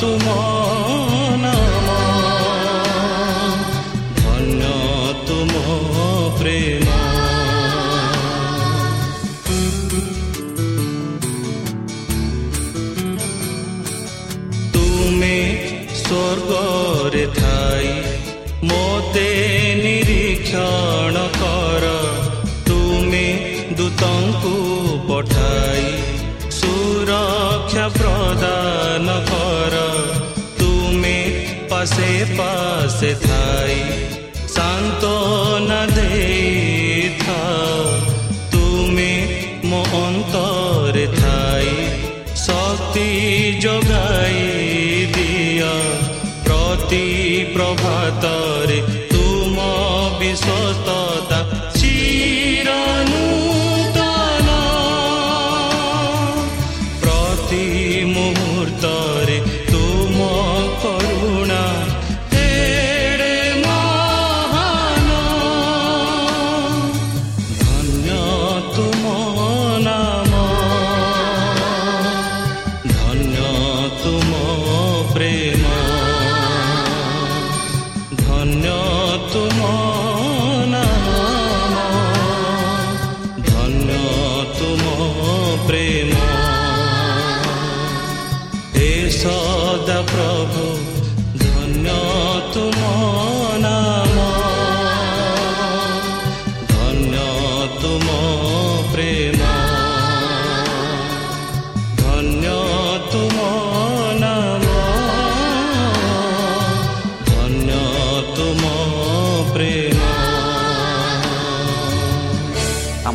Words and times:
ତୁମ 0.00 0.79
ପାଶେ 32.20 32.36
ପାଶେ 32.38 33.10
ଥାଇ 33.20 33.76
ସାନ୍ତ୍ୱନା 34.54 35.78
ଦେଇଥାଅ 35.96 37.38
ତୁମେ 38.52 39.12
ମୋ 39.64 39.80
ଅନ୍ତରେ 40.00 41.06
ଥାଇ 41.16 41.72
ଶକ୍ତି 42.36 43.08
ଯୋଗାଇ 43.64 44.44
ଦିଅ 45.16 45.72
ପ୍ରତି 46.44 47.04
ପ୍ରଭାତରେ 47.54 48.60
ତୁମ 48.60 48.69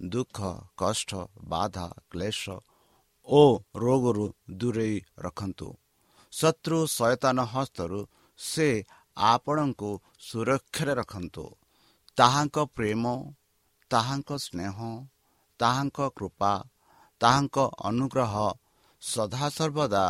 ଦୁଃଖ 0.00 0.38
କଷ୍ଟ 0.76 1.10
ବାଧା 1.44 1.86
କ୍ଲେଶ 2.10 2.42
ଓ 3.28 3.42
ରୋଗରୁ 3.76 4.26
ଦୂରେଇ 4.50 4.96
ରଖନ୍ତୁ। 5.18 5.68
ଶତ୍ରୁ 6.32 6.78
ସୟତାନ 6.86 7.38
ହସ୍ତରୁ 7.52 8.00
ସେ 8.38 8.68
ଆପଣଙ୍କୁ 9.16 9.90
ସୁରକ୍ଷାରେ 10.20 10.94
ରଖନ୍ତୁ। 10.94 11.44
ତାହାଙ୍କ 12.16 12.56
ପ୍ରେମ 12.76 13.04
ତାହାଙ୍କ 13.90 14.30
ସ୍ନେହ 14.36 14.76
ତାହାଙ୍କ 15.60 15.98
କୃପା 16.16 16.52
ତାହାଙ୍କ 17.20 17.56
ଅନୁଗ୍ରହ 17.80 18.34
ସଦାସର୍ବଦା 19.02 20.06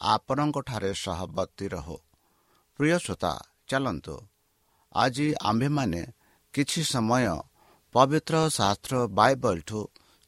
ଆପଣଙ୍କଠାରେ 0.00 0.90
ସହବର୍ତ୍ତୀ 0.94 1.66
ରହୁ। 1.68 1.96
ପ୍ରିୟ 2.78 2.96
ଶ୍ରୋତା 2.98 3.32
ଚାଲନ୍ତୁ। 3.68 4.16
ଆଜି 4.94 5.26
ଆମ୍ଭେମାନେ 5.40 6.02
କିଛି 6.54 6.80
ସମୟ 6.84 7.24
ପବିତ୍ର 7.92 8.48
ଶାସ୍ତ୍ର 8.48 8.94
ବାଇବଲଠୁ 9.08 9.80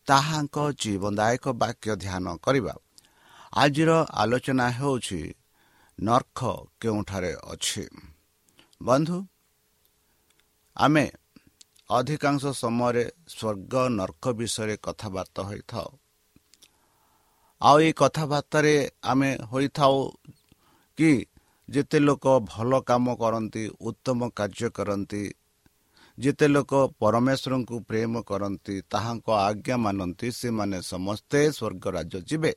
ତାହାଙ୍କ 0.07 0.57
ଜୀବନଦାୟକ 0.83 1.45
ବାକ୍ୟ 1.53 1.97
ଧ୍ୟାନ 1.97 2.37
କରିବା। 2.37 2.75
ଆଜିର 3.53 3.91
ଆଲୋଚନା 4.13 4.67
ହେଉଛି 4.71 5.21
ନର୍ଖ 6.01 6.39
କେଉଁଠାରେ 6.81 7.33
ଅଛି? 7.45 7.85
ବନ୍ଧୁ 8.83 9.19
ଆମେ 10.77 11.05
ଅଧିକାଂଶ 11.91 12.43
ସମୟରେ 12.47 13.05
ସ୍ୱର୍ଗ 13.29 13.75
ନର୍କ 13.91 14.25
ବିଷୟରେ 14.31 14.77
କଥାବାର୍ତ୍ତା 14.77 15.43
ହୋଇଥାଉ। 15.43 15.89
ଆଉ 17.61 17.77
ଏଇ 17.81 17.93
କଥାବାର୍ତ୍ତାରେ 17.93 18.75
ଆମେ 19.05 19.31
ହୋଇଥାଉ 19.53 19.97
କି 20.99 21.13
ଯେତେ 21.69 21.99
ଲୋକ 21.99 22.25
ଭଲ 22.45 22.81
କାମ 22.81 23.07
କରନ୍ତି 23.15 23.63
ଉତ୍ତମ 23.81 24.29
କାର୍ଯ୍ୟ 24.29 24.69
କରନ୍ତି 24.71 25.23
ଯେତେ 26.19 26.47
ଲୋକ 26.47 26.73
ପରମେଶ୍ୱରଙ୍କୁ 27.01 27.77
ପ୍ରେମ 27.89 28.13
କରନ୍ତି 28.23 28.75
ତାହାଙ୍କ 28.93 29.27
ଆଜ୍ଞା 29.49 29.77
ମାନନ୍ତି 29.77 30.29
ସେମାନେ 30.33 30.79
ସମସ୍ତେ 30.93 31.41
ସ୍ୱର୍ଗ 31.57 31.85
ରାଜ୍ୟ 31.97 32.19
ଯିବେ। 32.29 32.53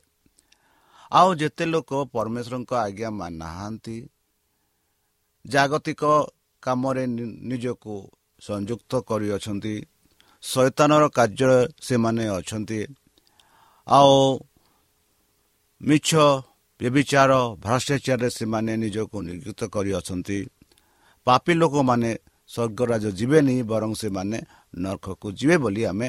ଆଉ 1.12 1.28
ଯେତେ 1.40 1.64
ଲୋକ 1.64 1.90
ପରମେଶ୍ୱରଙ୍କ 2.14 2.72
ଆଜ୍ଞା 2.86 3.08
ମାନନାହାନ୍ତି 3.20 3.96
ଜାଗତିକ 5.44 6.02
କାମରେ 6.62 7.04
ନିଜକୁ 7.50 7.94
ସଂଯୁକ୍ତ 8.42 8.92
କରିଅଛନ୍ତି 9.08 9.74
ଶୈତାନର 10.42 11.04
କାର୍ଯ୍ୟରେ 11.08 11.58
ସେମାନେ 11.80 12.24
ଅଛନ୍ତି। 12.38 12.80
ଆଉ 13.86 14.16
ମିଛ 15.80 16.08
ବ୍ୟବିଚାର 16.80 17.32
ଭ୍ରଷ୍ଟାଚାରରେ 17.64 18.28
ସେମାନେ 18.30 18.72
ନିଜକୁ 18.76 19.16
ନିଯୁକ୍ତ 19.28 19.62
କରିଅଛନ୍ତି। 19.74 20.38
ପାପୀ 21.26 21.52
ଲୋକମାନେ 21.54 22.10
ସ୍ୱର୍ଗରାଜ 22.50 23.04
ଯିବେନି 23.18 23.54
ବରଂ 23.70 23.90
ସେମାନେ 24.02 24.38
ନର୍କକୁ 24.74 25.26
ଯିବେ 25.38 25.56
ବୋଲି 25.64 25.82
ଆମେ 25.90 26.08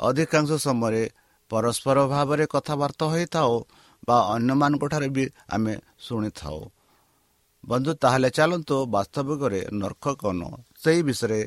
ଅଧିକାଂଶ 0.00 0.50
ସମୟରେ 0.66 1.02
ପରସ୍ପର 1.50 1.96
ଭାବରେ 2.14 2.44
କଥାବାର୍ତ୍ତା 2.54 3.04
ହୋଇଥାଉ 3.12 3.52
ବା 4.06 4.16
ଅନ୍ୟମାନଙ୍କଠାରେ 4.34 5.08
ବି 5.16 5.24
ଆମେ 5.54 5.74
ଶୁଣିଥାଉ। 6.06 6.58
ବନ୍ଧୁ 7.64 7.90
ତାହେଲେ 8.02 8.28
ଚାଲନ୍ତୁ 8.36 8.76
ବାସ୍ତବିକରେ 8.94 9.60
ନର୍କ 9.80 10.04
କ'ଣ? 10.22 10.40
ସେହି 10.82 11.00
ବିଷୟରେ 11.08 11.40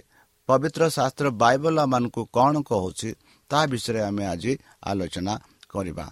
ପବିତ୍ର 0.49 0.81
ଶାସ୍ତ୍ର 0.97 1.27
ବାଇବଲ 1.41 1.77
ମାନଙ୍କୁ 1.93 2.21
କ'ଣ 2.35 2.53
କହୁଛି 2.69 3.09
ତାହା 3.51 3.65
ବିଷୟରେ 3.71 3.99
ଆମେ 4.09 4.23
ଆଜି 4.33 4.51
ଆଲୋଚନା 4.89 5.33
କରିବା 5.71 6.05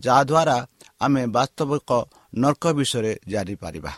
ଯାହାଦ୍ୱାରା 0.00 0.56
ଆମେ 1.00 1.22
ବାସ୍ତବିକ 1.36 1.90
ନର୍କ 2.42 2.64
ବିଷୟରେ 2.78 3.12
ଜାଣିପାରିବା। 3.28 3.92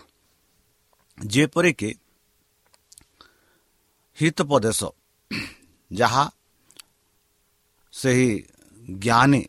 ଯେପରିକି 1.18 1.90
ହିତୋପଦେଶ 4.18 4.80
ଯାହା 5.90 6.24
ସେହି 7.94 8.30
ଜ୍ଞାନୀ 8.98 9.42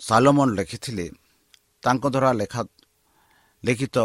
ସାଲମନ 0.00 0.48
ଲେଖିଥିଲେ 0.58 1.06
ତାଙ୍କ 1.82 2.04
ଦ୍ୱାରା 2.06 2.30
ଲେଖା 2.32 2.60
ଲିଖିତ 3.62 3.96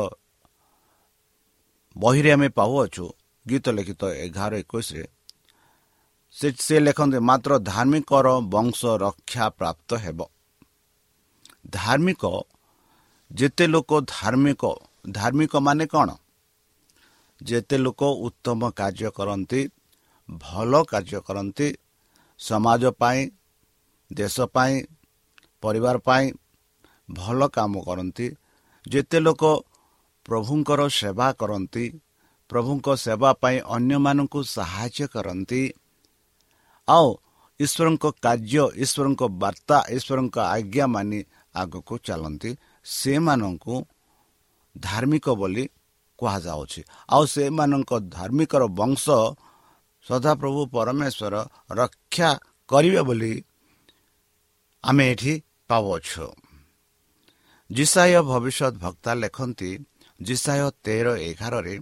ବହିରେ 1.95 2.31
ଆମେ 2.31 2.47
ପାଉଅଛୁ 2.57 3.05
ଗୀତ 3.45 3.65
ଲିଖିତ 3.77 4.01
ଏଗାର 4.23 4.51
ଏକୋଇଶରେ 4.57 5.05
ସେ 6.35 6.77
ଲେଖନ୍ତି 6.79 7.19
ମାତ୍ର 7.21 7.51
ଧାର୍ମିକର 7.65 8.27
ବଂଶ 8.49 8.79
ରକ୍ଷା 8.97 9.45
ପ୍ରାପ୍ତ 9.59 9.89
ହେବ 9.97 10.19
ଧାର୍ମିକ 11.69 12.23
ଯେତେ 13.31 13.65
ଲୋକ 13.67 13.91
ଧାର୍ମିକ 14.09 14.63
ଧାର୍ମିକ 15.11 15.53
ମାନେ 15.59 15.85
କ'ଣ 15.87 16.09
ଯେତେ 17.45 17.77
ଲୋକ 17.77 18.01
ଉତ୍ତମ 18.27 18.61
କାର୍ଯ୍ୟ 18.79 19.09
କରନ୍ତି 19.17 19.61
ଭଲ 20.39 20.71
କାର୍ଯ୍ୟ 20.85 21.19
କରନ୍ତି 21.27 21.67
ସମାଜ 22.39 22.83
ପାଇଁ 23.01 23.19
ଦେଶ 24.11 24.35
ପାଇଁ 24.55 24.73
ପରିବାର 25.63 25.97
ପାଇଁ 26.07 26.25
ଭଲ 27.09 27.39
କାମ 27.49 27.73
କରନ୍ତି 27.87 28.27
ଯେତେ 28.85 29.19
ଲୋକ 29.19 29.43
ପ୍ରଭୁଙ୍କର 30.25 30.81
ସେବା 30.91 31.27
କରନ୍ତି 31.39 31.85
ପ୍ରଭୁଙ୍କ 32.49 32.87
ସେବା 32.97 33.29
ପାଇଁ 33.41 33.57
ଅନ୍ୟମାନଙ୍କୁ 33.75 34.39
ସାହାଯ୍ୟ 34.47 35.05
କରନ୍ତି 35.13 35.61
ଆଉ 36.87 37.09
ଈଶ୍ୱରଙ୍କ 37.59 38.05
କାର୍ଯ୍ୟ 38.21 38.63
ଈଶ୍ୱରଙ୍କ 38.83 39.21
ବାର୍ତ୍ତା 39.41 39.77
ଈଶ୍ୱରଙ୍କ 39.95 40.37
ଆଜ୍ଞା 40.47 40.85
ମାନି 40.87 41.19
ଆଗକୁ 41.55 41.93
ଚାଲନ୍ତି 42.05 42.51
ସେମାନଙ୍କୁ 42.85 43.75
ଧାର୍ମିକ 44.75 45.25
ବୋଲି 45.35 45.63
କୁହାଯାଉଛି। 46.19 46.81
ଆଉ 47.09 47.23
ସେମାନଙ୍କ 47.25 47.91
ଧାର୍ମିକର 48.09 48.63
ବଂଶ 48.79 49.05
ସଦାପ୍ରଭୁ 50.05 50.61
ପରମେଶ୍ୱର 50.75 51.35
ରକ୍ଷା 51.71 52.29
କରିବେ 52.69 53.01
ବୋଲି 53.01 53.33
ଆମେ 54.83 55.03
ଏଠି 55.11 55.33
ପାଉଅଛୁ। 55.69 56.27
ଜିସାୟ 57.69 58.17
ଭବିଷ୍ୟତ 58.31 58.73
ଭକ୍ତା 58.77 59.11
ଲେଖନ୍ତି 59.13 59.71
ଜିସାୟ 60.19 60.61
ତେର 60.85 61.07
ଏଗାରରେ 61.29 61.75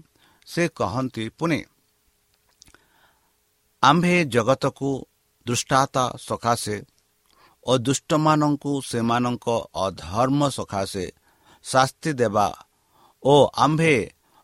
ସେ 0.47 0.63
କହନ୍ତି 0.69 1.25
ପୁଣି 1.29 1.59
ଆମ୍ଭେ 3.83 4.15
ଜଗତକୁ 4.25 4.89
ଦୃଷ୍ଟାତା 5.45 6.05
ସକାଶେ 6.17 6.77
ଓ 7.63 7.71
ଦୁଷ୍ଟମାନଙ୍କୁ 7.77 8.71
ସେମାନଙ୍କ 8.81 9.47
ଅଧର୍ମ 9.75 10.41
ସକାଶେ 10.49 11.05
ଶାସ୍ତି 11.65 12.11
ଦେବା 12.13 12.47
ଓ 13.23 13.35
ଆମ୍ଭେ 13.55 13.95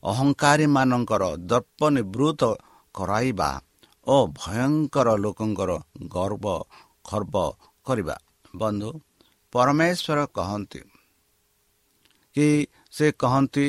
ଅହଙ୍କାରୀମାନଙ୍କର 0.03 1.23
ଦର୍ପ 1.51 1.79
ନିବୃତ 1.95 2.41
କରାଇବା 2.95 3.49
ଓ 4.07 4.15
ଭୟଙ୍କର 4.33 5.07
ଲୋକଙ୍କର 5.23 5.71
ଗର୍ବ 6.15 6.45
ଖର୍ବ 7.05 7.35
କରିବା। 7.85 8.15
ବନ୍ଧୁ 8.55 8.89
ପରମେଶ୍ୱର 9.53 10.19
କହନ୍ତି 10.37 10.81
କି 12.35 12.47
ସେ 12.91 13.05
କହନ୍ତି 13.21 13.65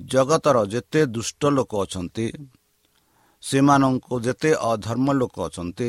ଜଗତର 0.00 0.56
ଯେତେ 0.72 1.00
ଦୁଷ୍ଟ 1.06 1.42
ଲୋକ 1.56 1.72
ଅଛନ୍ତି 1.84 2.26
ସେମାନଙ୍କୁ 3.42 4.14
ଯେତେ 4.20 4.50
ଅଧର୍ମ 4.70 5.08
ଲୋକ 5.12 5.36
ଅଛନ୍ତି 5.48 5.88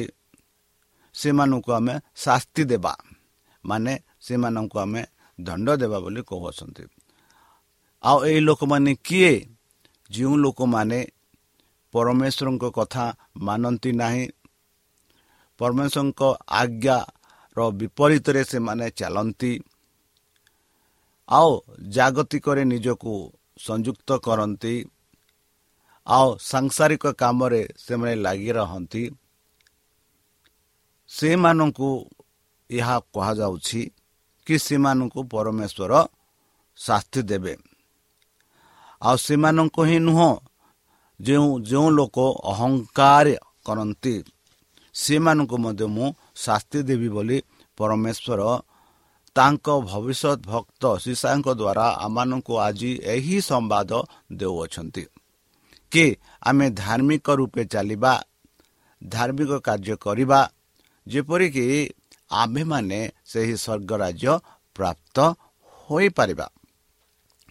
ସେମାନଙ୍କୁ 1.15 1.69
ଆମେ 1.71 1.95
ଶାସ୍ତି 2.15 2.63
ଦେବା 2.71 2.93
ମାନେ 3.63 3.93
ସେମାନଙ୍କୁ 4.21 4.77
ଆମେ 4.83 5.01
ଦଣ୍ଡ 5.39 5.67
ଦେବା 5.81 5.97
ବୋଲି 6.03 6.21
କହୁଅଛନ୍ତି। 6.29 6.83
ଆଉ 8.03 8.17
ଏଇ 8.25 8.39
ଲୋକମାନେ 8.47 8.91
କିଏ? 9.07 9.33
ଯେଉଁ 10.11 10.35
ଲୋକମାନେ 10.37 10.99
ପରମେଶ୍ୱରଙ୍କ 11.93 12.63
କଥା 12.77 13.05
ମାନନ୍ତି 13.47 13.91
ନାହିଁ 14.01 14.25
ପରମେଶ୍ୱରଙ୍କ 15.59 16.21
ଆଜ୍ଞାର 16.61 17.59
ବିପରୀତରେ 17.79 18.41
ସେମାନେ 18.43 18.87
ଚାଲନ୍ତି 18.99 19.51
ଆଉ 21.29 21.51
ଜାଗତିକରେ 21.89 22.63
ନିଜକୁ 22.65 23.13
ସଂଯୁକ୍ତ 23.59 24.09
କରନ୍ତି 24.25 24.75
ଆଉ 26.07 26.27
ସାଂସାରିକ 26.41 27.03
କାମରେ 27.13 27.61
ସେମାନେ 27.77 28.13
ଲାଗି 28.15 28.51
ରହନ୍ତି। 28.51 29.03
ସେମାନଙ୍କୁ 31.11 31.89
ଏହା 32.69 32.95
କୁହାଯାଉଛି 33.13 33.81
କି 34.47 34.55
ସେମାନଙ୍କୁ 34.57 35.19
ପରମେଶ୍ୱର 35.33 35.93
ଶାସ୍ତି 36.79 37.21
ଦେବେ। 37.21 37.53
ଆଉ 39.01 39.15
ସେମାନଙ୍କୁ 39.25 39.81
ହିଁ 39.89 39.99
ନୁହଁ। 40.07 40.31
ଯେଉଁ 41.19 41.49
ଯେଉଁ 41.69 41.89
ଲୋକ 41.97 42.17
ଅହଙ୍କାର 42.51 43.27
କରନ୍ତି 43.65 44.15
ସେମାନଙ୍କୁ 44.95 45.55
ମଧ୍ୟ 45.63 45.85
ମୁଁ 45.95 46.07
ଶାସ୍ତି 46.43 46.79
ଦେବି 46.89 47.09
ବୋଲି 47.15 47.37
ପରମେଶ୍ୱର 47.77 48.41
ତାଙ୍କ 49.35 49.67
ଭବିଷ୍ୟତ 49.91 50.39
ଭକ୍ତ 50.45 50.83
ଶିଶାଙ୍କ 51.03 51.47
ଦ୍ୱାରା 51.59 51.85
ଆମମାନଙ୍କୁ 52.05 52.53
ଆଜି 52.67 52.91
ଏହି 53.13 53.35
ସମ୍ବାଦ 53.49 53.91
ଦେଉଅଛନ୍ତି 54.39 55.03
କି 55.91 56.05
ଆମେ 56.41 56.65
ଧାର୍ମିକ 56.83 57.27
ରୂପେ 57.39 57.63
ଚାଲିବା 57.73 58.13
ଧାର୍ମିକ 59.01 59.51
କାର୍ଯ୍ୟ 59.67 59.95
କରିବା 60.05 60.39
ଯେପରିକି 61.07 61.65
ଆମ୍ଭେମାନେ 62.31 62.99
ସେହି 63.31 63.55
ସ୍ୱର୍ଗ 63.63 63.91
ରାଜ୍ୟ 64.03 64.33
ପ୍ରାପ୍ତ 64.75 65.17
ହୋଇପାରିବା। 65.89 66.47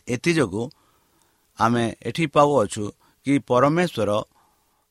ଏଥିଯୋଗୁଁ 0.08 0.64
ଆମେ 1.60 1.84
ଏଠି 2.08 2.24
ପାଉଅଛୁ 2.34 2.84
କି 3.26 3.34
ପରମେଶ୍ୱର 3.50 4.10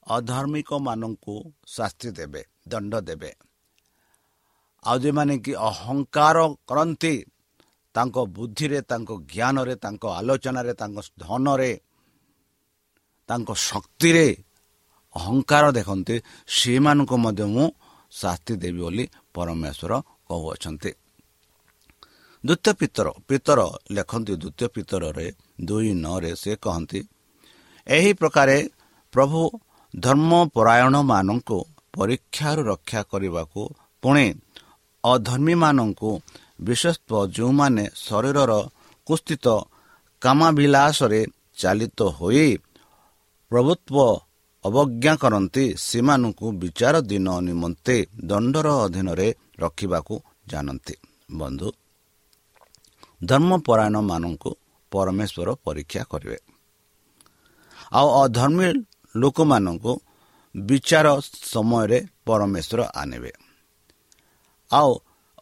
ଅଧାର୍ମିକମାନଙ୍କୁ 0.07 1.35
ଶାସ୍ତି 1.75 2.09
ଦେବେ 2.17 2.41
ଦଣ୍ଡ 2.71 2.93
ଦେବେ। 3.09 3.31
ଆଉ 4.83 4.97
ଯେଉଁମାନେ 5.03 5.35
କି 5.45 5.53
ଅହଙ୍କାର 5.69 6.37
କରନ୍ତି 6.69 7.13
ତାଙ୍କ 7.95 8.17
ବୁଦ୍ଧିରେ 8.35 8.79
ତାଙ୍କ 8.91 9.09
ଜ୍ଞାନରେ 9.33 9.75
ତାଙ୍କ 9.83 10.03
ଆଲୋଚନାରେ 10.19 10.73
ତାଙ୍କ 10.81 10.97
ଧନରେ 11.23 11.71
ତାଙ୍କ 13.29 13.49
ଶକ୍ତିରେ 13.69 14.27
ଅହଙ୍କାର 15.15 15.65
ଦେଖନ୍ତି 15.77 16.15
ସେମାନଙ୍କୁ 16.57 17.15
ମଧ୍ୟ 17.25 17.45
ମୁଁ 17.53 17.65
ଶାସ୍ତି 18.11 18.53
ଦେବି 18.63 18.79
ବୋଲି 18.85 19.05
ପରମେଶ୍ୱର 19.35 19.91
କହୁଅଛନ୍ତି। 20.27 20.91
ଦ୍ୱିତୀୟ 22.43 22.73
ପିତର 22.79 23.07
ପିତର 23.27 23.59
ଲେଖନ୍ତି 23.91 24.33
ଦ୍ୱିତୀୟ 24.35 24.67
ପିତରରେ 24.75 25.27
ଦୁଇ 25.65 25.91
ନଅରେ 25.95 26.31
ସେ 26.35 26.51
କହନ୍ତି 26.55 26.99
ଏହି 27.87 28.11
ପ୍ରକାରେ 28.13 28.57
ପ୍ରଭୁ 29.13 29.39
ଧର୍ମପରାୟଣମାନଙ୍କୁ 29.93 31.57
ପରୀକ୍ଷାରୁ 31.93 32.61
ରକ୍ଷା 32.71 33.01
କରିବାକୁ 33.11 33.61
ପୁଣି 34.03 34.25
ଅଧର୍ମୀମାନଙ୍କୁ 35.03 36.09
ବିଶେଷତ୍ୱ 36.61 37.29
ଯେଉଁମାନେ 37.35 37.85
ଶରୀରର 37.95 38.51
କୁସ୍ଥିତ 39.07 39.45
କାମାଭିଳାସରେ 40.21 41.21
ଚାଲିତ 41.57 41.99
ହୋଇ 42.17 42.47
ପ୍ରଭୁତ୍ୱ 43.51 44.21
ଅବଜ୍ଞା 44.63 45.13
କରନ୍ତି 45.15 45.63
ସେମାନଙ୍କୁ 45.79 46.47
ବିଚାର 46.61 46.95
ଦିନ 47.01 47.27
ନିମନ୍ତେ 47.39 47.97
ଦଣ୍ଡର 48.25 48.67
ଅଧୀନରେ 48.85 49.27
ରଖିବାକୁ 49.59 50.15
ଜାଣନ୍ତି। 50.47 50.95
ବନ୍ଧୁ 51.31 51.67
ଧର୍ମପରାୟଣମାନଙ୍କୁ 53.25 54.49
ପରମେଶ୍ୱର 54.91 55.49
ପରୀକ୍ଷା 55.65 56.03
କରିବେ। 56.11 56.39
ଆଉ 57.91 58.07
ଅଧର୍ମୀ 58.23 58.67
ଲୋକମାନଙ୍କୁ 59.15 59.93
ବିଚାର 60.55 61.07
ସମୟରେ 61.53 61.99
ପରମେଶ୍ୱର 62.25 62.79
ଆଣିବେ। 62.95 63.31
ଆଉ 64.71 64.91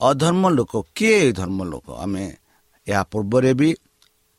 ଅଧର୍ମ 0.01 0.43
ଲୋକ 0.49 0.73
କିଏ 0.95 1.31
ଧର୍ମ 1.31 1.59
ଲୋକ? 1.63 1.87
ଆମେ 2.03 2.25
ଏହା 2.87 3.03
ପୂର୍ବରେ 3.03 3.51
ବି 3.53 3.69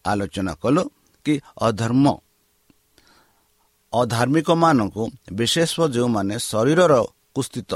ଆଲୋଚନା 0.05 0.53
କଲୁ 0.55 0.83
କି 1.27 1.35
ଅଧର୍ମ 1.61 2.07
ଅଧାର୍ମିକମାନଙ୍କୁ 3.93 5.03
ବିଶେଷ 5.33 5.73
ଯେଉଁମାନେ 5.89 6.35
ଶରୀରର 6.39 6.95
କୁସ୍ଥିତ 7.35 7.73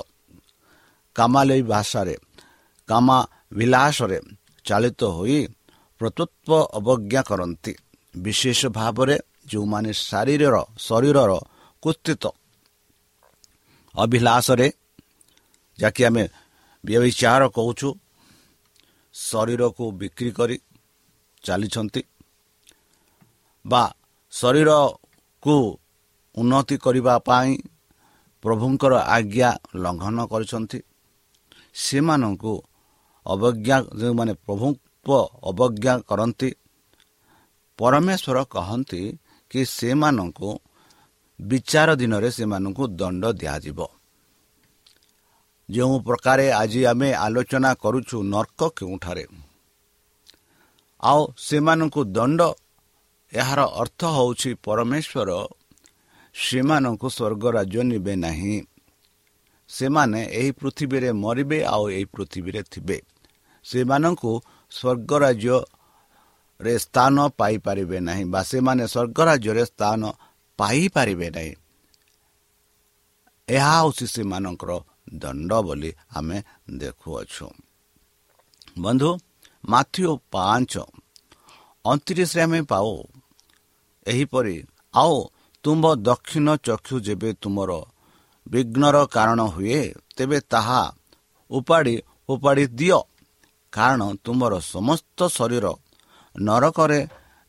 କାମାଲୀ 1.17 1.63
ଭାଷାରେ 1.63 2.17
କାମା 2.89 3.17
ବିଳାସରେ 3.53 4.19
ଚାଳିତ 4.65 5.01
ହୋଇ 5.17 5.39
ପ୍ରତୃତ୍ୱ 6.01 6.69
ଅବଜ୍ଞା 6.79 7.23
କରନ୍ତି। 7.31 7.73
ବିଶେଷ 8.15 8.61
ଭାବରେ 8.71 9.17
ଯେଉଁମାନେ 9.51 9.91
ଶାରୀରର 10.09 10.57
ଶରୀରର 10.79 11.33
କୁସ୍ଥିତ 11.83 12.25
ଅଭିଳାଷରେ 13.95 14.69
ଯାହାକି 15.79 16.03
ଆମେ 16.09 16.25
ବ୍ୟବଚାର 16.85 17.43
କହୁଛୁ 17.57 17.89
ଶରୀରକୁ 19.15 19.85
ବିକ୍ରି 20.01 20.31
କରି 20.39 20.57
ଚାଲିଛନ୍ତି 21.45 22.03
ବା 23.65 23.85
ଶରୀରକୁ 24.33 25.55
ଉନ୍ନତି 26.35 26.77
କରିବା 26.85 27.15
ପାଇଁ 27.29 27.53
ପ୍ରଭୁଙ୍କର 28.45 28.95
ଆଜ୍ଞା 29.17 29.51
ଲଙ୍ଘନ 29.83 30.19
କରିଛନ୍ତି 30.33 30.79
ସେମାନଙ୍କୁ 31.77 32.55
ଅବଜ୍ଞା 33.27 33.77
ଯେଉଁମାନେ 34.01 34.33
ପ୍ରଭୁତ୍ୱ 34.45 34.81
ଅବଜ୍ଞା 35.51 35.95
କରନ୍ତି 36.09 36.51
ପରମେଶ୍ୱର 37.79 38.39
କହନ୍ତି 38.55 39.03
କି 39.51 39.61
ସେମାନଙ୍କୁ 39.69 40.51
ବିଚାର 41.41 41.89
ଦିନରେ 41.97 42.29
ସେମାନଙ୍କୁ 42.31 42.85
ଦଣ୍ଡ 43.01 43.25
ଦିଆଯିବ। 43.41 43.79
ଯେଉଁ 45.69 45.97
ପ୍ରକାରେ 46.07 46.47
ଆଜି 46.53 46.81
ଆମେ 46.85 47.09
ଆଲୋଚନା 47.25 47.71
କରୁଛୁ 47.75 48.17
ନର୍କ 48.25 48.61
କେଉଁଠାରେ 48.77 49.25
ଆଉ 51.03 51.23
ସେମାନଙ୍କୁ 51.39 52.01
ଦଣ୍ଡ 52.17 52.41
ଏହାର 53.33 53.61
ଅର୍ଥ 53.83 54.01
ହେଉଛି 54.17 54.51
ପରମେଶ୍ୱର 54.65 55.31
ସେମାନଙ୍କୁ 56.35 57.09
ସ୍ୱର୍ଗ 57.17 57.45
ରାଜ୍ୟ 57.57 57.81
ନେବେ 57.91 58.15
ନାହିଁ। 58.17 58.57
ସେମାନେ 59.71 60.21
ଏହି 60.31 60.51
ପୃଥିବୀରେ 60.53 61.11
ମରିବେ 61.13 61.59
ଆଉ 61.65 61.85
ଏହି 61.91 62.07
ପୃଥିବୀରେ 62.15 62.63
ଥିବେ। 62.63 62.99
ସେମାନଙ୍କୁ 63.65 64.33
ସ୍ୱର୍ଗ 64.73 65.11
ରାଜ୍ୟରେ 65.25 66.75
ସ୍ଥାନ 66.79 67.17
ପାଇପାରିବେ 67.39 67.99
ନାହିଁ 68.01 68.25
ବା 68.25 68.41
ସେମାନେ 68.43 68.85
ସ୍ୱର୍ଗ 68.87 69.19
ରାଜ୍ୟରେ 69.29 69.65
ସ୍ଥାନ 69.65 70.01
ପାଇପାରିବେ 70.59 71.29
ନାହିଁ। 71.31 71.53
ଏହା 73.49 73.75
ହେଉଛି 73.81 74.07
ସେମାନଙ୍କର 74.07 74.71
ଦଣ୍ଡ 75.15 75.51
ବୋଲି 75.67 75.91
ଆମେ 76.17 76.39
ଦେଖୁଅଛୁ। 76.79 77.47
ବନ୍ଧୁ 78.79 79.11
ମାଥ୍ୟୁ 79.65 80.11
ପାଞ୍ଚ 80.33 80.73
ଅଣତିରିଶରେ 81.85 82.43
ଆମେ 82.43 82.61
ପାଉ 82.63 82.91
ଏହିପରି 84.07 84.57
ଆଉ 84.95 85.17
ତୁମ୍ଭ 85.65 85.85
ଦକ୍ଷିଣ 86.09 86.49
ଚକ୍ଷୁ 86.67 86.97
ଯେବେ 87.01 87.31
ତୁମର 87.43 87.71
ବିଘ୍ନର 88.47 88.97
କାରଣ 89.07 89.41
ହୁଏ 89.55 89.81
ତେବେ 90.17 90.39
ତାହା 90.53 90.83
ଉପାଡ଼ି 91.51 91.95
ଉପାଡ଼ି 92.29 92.65
ଦିଅ। 92.79 93.01
କାରଣ 93.73 94.01
ତୁମର 94.25 94.53
ସମସ୍ତ 94.75 95.19
ଶରୀର 95.37 95.67
ନରକରେ 96.35 97.01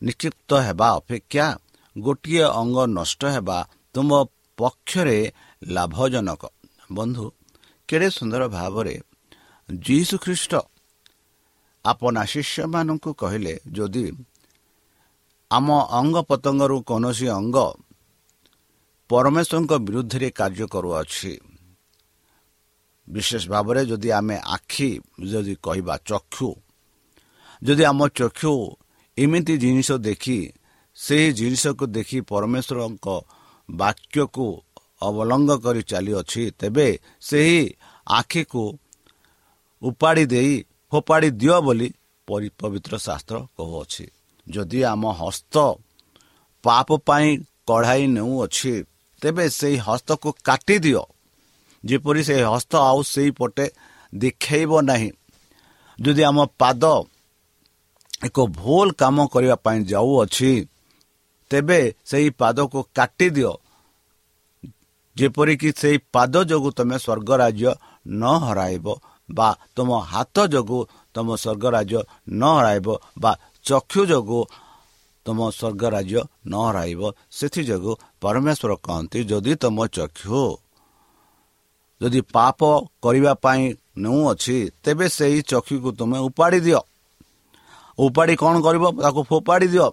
ନିକ୍ଷିପ୍ତ 0.01 0.49
ହେବା 0.67 0.87
ଅପେକ୍ଷା 0.99 1.45
ଗୋଟିଏ 1.95 2.45
ଅଙ୍ଗ 2.61 2.77
ନଷ୍ଟ 2.97 3.21
ହେବା 3.35 3.57
ତୁମ 3.95 4.09
ପକ୍ଷରେ 4.57 5.17
ଲାଭଜନକ। 5.67 6.43
ବନ୍ଧୁ 6.91 7.25
କେଡ଼େ 7.89 8.07
ସୁନ୍ଦର 8.17 8.43
ଭାବରେ 8.49 8.95
ଯୀଶୁ 9.69 10.15
ଖ୍ରୀଷ୍ଟ 10.17 10.53
ଆପଣା 11.85 12.21
ଶିଷ୍ୟମାନଙ୍କୁ 12.25 13.09
କହିଲେ 13.13 13.53
ଯଦି 13.71 14.05
ଆମ 15.51 15.67
ଅଙ୍ଗ 15.99 16.15
ପତଙ୍ଗରୁ 16.29 16.77
କୌଣସି 16.89 17.27
ଅଙ୍ଗ 17.39 17.57
ପରମେଶ୍ୱରଙ୍କ 19.09 19.71
ବିରୁଦ୍ଧରେ 19.85 20.27
କାର୍ଯ୍ୟ 20.31 20.65
କରୁଅଛି 20.73 21.31
ବିଶେଷ 23.07 23.43
ଭାବରେ 23.49 23.81
ଯଦି 23.85 24.09
ଆମେ 24.11 24.37
ଆଖି 24.45 24.89
ଯଦି 25.31 25.53
କହିବା 25.63 25.95
ଚକ୍ଷୁ 26.05 26.49
ଯଦି 27.61 27.83
ଆମ 27.85 27.99
ଚକ୍ଷୁ 28.07 28.53
ଏମିତି 29.17 29.53
ଜିନିଷ 29.57 29.89
ଦେଖି 30.07 30.39
ସେହି 30.97 31.27
ଜିନିଷକୁ 31.33 31.85
ଦେଖି 31.87 32.17
ପରମେଶ୍ୱରଙ୍କ 32.21 33.07
ବାକ୍ୟକୁ 33.69 34.47
ଅବଲଙ୍ଗ 35.01 35.51
କରି 35.57 35.81
ଚାଲିଅଛି 35.83 36.43
ତେବେ 36.59 36.87
ସେହି 37.21 37.61
ଆଖିକୁ 38.07 38.63
ଉପାଡ଼ି 39.81 40.23
ଦେଇ 40.25 40.53
ଫୋପାଡ଼ି 40.91 41.29
ଦିଅ 41.31 41.57
ବୋଲି 41.59 41.87
ପବିତ୍ର 42.59 42.93
ଶାସ୍ତ୍ର 42.97 43.35
କହୁଅଛି। 43.57 44.05
ଯଦି 44.47 44.79
ଆମ 44.83 45.03
ହସ୍ତ 45.11 45.55
ପାପ 46.63 46.87
ପାଇଁ 47.07 47.29
କଢ଼ାଇ 47.67 48.03
ନେଉଅଛି 48.07 48.73
ତେବେ 49.21 49.45
ସେହି 49.49 49.77
ହସ୍ତକୁ 49.77 50.29
କାଟିଦିଅ 50.43 51.03
ଯେପରି 51.83 52.21
ସେହି 52.23 52.43
ହସ୍ତ 52.53 52.73
ଆଉ 52.89 52.99
ସେଇପଟେ 53.05 53.65
ଦେଖାଇବ 54.13 54.71
ନାହିଁ। 54.81 55.09
ଯଦି 55.99 56.21
ଆମ 56.23 56.37
ପାଦ 56.59 56.83
ଏକ 58.25 58.37
ଭୁଲ 58.57 58.87
କାମ 58.99 59.17
କରିବା 59.33 59.55
ପାଇଁ 59.65 59.79
ଯାଉଅଛି 59.91 60.51
ତେବେ 61.51 61.79
ସେହି 62.05 62.29
ପାଦକୁ 62.39 62.79
କାଟିଦିଅ। 62.97 63.53
ଯେପରିକି 65.17 65.69
ସେହି 65.77 65.97
ପାଦ 66.13 66.33
ଯୋଗୁଁ 66.49 66.69
ତୁମେ 66.77 66.97
ସ୍ୱର୍ଗ 66.97 67.29
ରାଜ୍ୟ 67.41 67.69
ନ 68.11 68.23
ହରାଇବ 68.45 68.85
ବା 69.29 69.49
ତୁମ 69.75 69.89
ହାତ 70.11 70.35
ଯୋଗୁଁ 70.53 70.81
ତୁମ 71.15 71.27
ସ୍ୱର୍ଗ 71.35 71.63
ରାଜ୍ୟ 71.75 71.99
ନ 72.31 72.41
ହରାଇବ 72.57 72.87
ବା 73.21 73.31
ଚକ୍ଷୁ 73.65 74.01
ଯୋଗୁଁ 74.11 74.41
ତୁମ 75.25 75.39
ସ୍ୱର୍ଗ 75.49 75.83
ରାଜ୍ୟ 75.95 76.19
ନ 76.49 76.53
ହରାଇବ 76.67 77.01
ସେଥିଯୋଗୁଁ 77.31 77.93
ପରମେଶ୍ୱର 78.21 78.71
କହନ୍ତି 78.85 79.19
ଯଦି 79.23 79.53
ତୁମ 79.61 79.77
ଚକ୍ଷୁ 79.95 80.41
ଯଦି 82.03 82.21
ପାପ 82.35 82.59
କରିବା 83.01 83.33
ପାଇଁ 83.43 83.63
ନେଉଅଛି 83.97 84.57
ତେବେ 84.83 85.05
ସେହି 85.09 85.39
ଚକ୍ଷୁକୁ 85.41 85.89
ତୁମେ 85.99 86.19
ଉପାଡ଼ି 86.19 86.59
ଦିଅ। 86.59 86.81
ଉପାଡ଼ି 87.99 88.35
କ'ଣ 88.35 88.55
କରିବ? 88.65 88.83
ତାକୁ 89.03 89.21
ଫୋପାଡ଼ି 89.23 89.67
ଦିଅ। 89.67 89.87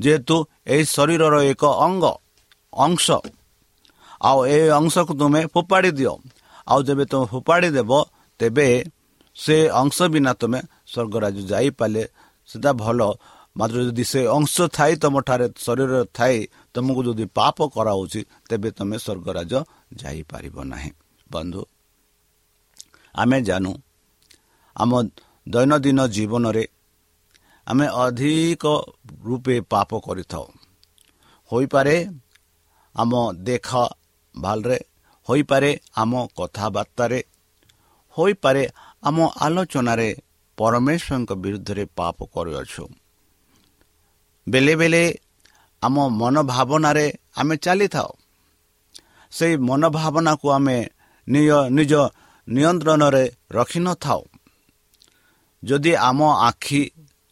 ଯେହେତୁ 0.00 0.36
ଏହି 0.66 0.84
ଶରୀରର 0.84 1.34
ଏକ 1.52 1.62
ଅଙ୍ଗ 1.86 2.04
ଅଂଶ। 2.72 3.06
ଆଉ 4.22 4.38
ଏ 4.46 4.58
ଅଂଶକୁ 4.70 5.12
ତୁମେ 5.20 5.40
ଫୋପାଡ଼ି 5.46 5.90
ଦିଅ। 5.90 6.12
ଆଉ 6.68 6.80
ଯେବେ 6.82 7.04
ତୁମେ 7.04 7.26
ଫୋପାଡ଼ି 7.32 7.68
ଦେବ 7.76 7.90
ତେବେ 8.40 8.66
ସେ 9.36 9.56
ଅଂଶ 9.82 9.96
ବିନା 10.12 10.32
ତୁମେ 10.40 10.60
ସ୍ୱର୍ଗରାଜ 10.92 11.36
ଯାଇପାରିଲେ। 11.50 12.04
ସେଟା 12.48 12.70
ଭଲ 12.72 13.00
ମାତ୍ର 13.60 13.78
ଯଦି 13.86 14.04
ସେ 14.12 14.20
ଅଂଶ 14.36 14.54
ଥାଇ 14.76 14.92
ତୁମଠାରେ 15.02 15.46
ଶରୀରରେ 15.64 16.02
ଥାଇ 16.18 16.36
ତୁମକୁ 16.74 17.00
ଯଦି 17.08 17.24
ପାପ 17.38 17.56
କରାହେଉଛି 17.74 18.20
ତେବେ 18.48 18.68
ତୁମେ 18.78 18.96
ସ୍ୱର୍ଗରାଜ 19.04 19.52
ଯାଇପାରିବ 20.00 20.56
ନାହିଁ। 20.72 20.90
ବନ୍ଧୁ 21.30 21.62
ଆମେ 23.14 23.38
ଜାଣୁ 23.48 23.72
ଆମ 24.76 24.90
ଦୈନନ୍ଦିନ 25.46 26.00
ଜୀବନରେ 26.16 26.64
ଆମେ 27.66 27.86
ଅଧିକ 28.04 28.64
ରୂପେ 29.26 29.56
ପାପ 29.72 29.90
କରିଥାଉ। 30.06 30.46
ହୋଇପାରେ 31.50 31.96
ଆମ 32.94 33.12
ଦେଖ 33.46 33.68
ଭାଲରେ 34.34 34.78
ହୋଇପାରେ 35.28 35.70
ଆମ 35.96 36.12
କଥାବାର୍ତ୍ତାରେ 36.38 37.20
ହୋଇପାରେ 38.16 38.62
ଆମ 39.02 39.16
ଆଲୋଚନାରେ 39.40 40.08
ପରମେଶ୍ୱରଙ୍କ 40.58 41.30
ବିରୁଦ୍ଧରେ 41.44 41.84
ପାପ 41.98 42.18
କରୁଅଛୁ। 42.34 42.84
ବେଳେ 44.52 44.74
ବେଳେ 44.80 45.04
ଆମ 45.82 45.96
ମନୋଭାବନାରେ 46.20 47.06
ଆମେ 47.36 47.54
ଚାଲିଥାଉ। 47.64 48.10
ସେହି 49.32 49.54
ମନୋଭାବନାକୁ 49.68 50.46
ଆମେ 50.56 50.76
ନିଜ 51.76 51.92
ନିୟନ୍ତ୍ରଣରେ 52.48 53.24
ରଖିନଥାଉ। 53.52 54.22
ଯଦି 55.62 55.92
ଆମ 56.08 56.20
ଆଖି 56.48 56.82